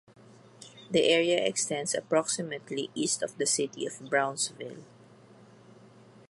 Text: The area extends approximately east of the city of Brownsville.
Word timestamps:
The 0.89 1.09
area 1.09 1.45
extends 1.45 1.93
approximately 1.93 2.89
east 2.95 3.21
of 3.21 3.37
the 3.37 3.45
city 3.45 3.85
of 3.85 3.99
Brownsville. 4.09 4.83